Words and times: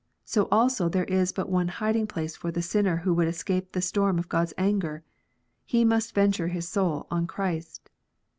So 0.25 0.47
also 0.51 0.89
there 0.89 1.03
is 1.03 1.31
but 1.31 1.47
one 1.47 1.67
hiding 1.67 2.07
place 2.07 2.35
for 2.35 2.51
the 2.51 2.63
sinner 2.63 2.97
who 2.97 3.13
would 3.13 3.27
escape 3.27 3.71
the 3.73 3.83
storm 3.83 4.17
of 4.17 4.29
God 4.29 4.47
s 4.47 4.53
anger; 4.57 5.03
he 5.63 5.85
must 5.85 6.15
venture 6.15 6.47
his 6.47 6.67
soul 6.67 7.05
on 7.11 7.27
Christ. 7.27 7.87